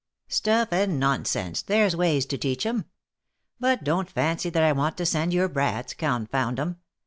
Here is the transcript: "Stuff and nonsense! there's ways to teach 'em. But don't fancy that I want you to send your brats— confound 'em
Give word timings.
"Stuff 0.27 0.69
and 0.73 0.99
nonsense! 0.99 1.61
there's 1.61 1.95
ways 1.95 2.25
to 2.25 2.35
teach 2.35 2.65
'em. 2.65 2.85
But 3.59 3.83
don't 3.83 4.09
fancy 4.09 4.49
that 4.49 4.63
I 4.63 4.71
want 4.71 4.93
you 4.95 5.05
to 5.05 5.05
send 5.05 5.31
your 5.31 5.47
brats— 5.47 5.93
confound 5.93 6.59
'em 6.59 6.77